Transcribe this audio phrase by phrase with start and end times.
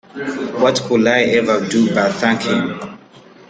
[0.59, 2.97] What could I ever do but thank him!